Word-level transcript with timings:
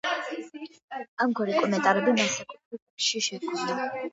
ამგვარი 1.25 1.53
კომენტარები 1.65 2.17
მას 2.21 2.33
საკუთრივ 2.39 2.77
ტექსტში 2.79 3.25
შეჰქონდა. 3.29 3.79